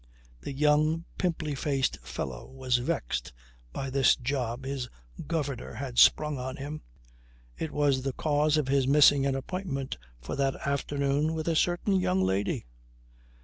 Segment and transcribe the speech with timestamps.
[0.39, 3.33] The young, pimply faced fellow was vexed
[3.71, 4.89] by this job his
[5.27, 6.81] governor had sprung on him.
[7.55, 11.99] It was the cause of his missing an appointment for that afternoon with a certain
[11.99, 12.65] young lady.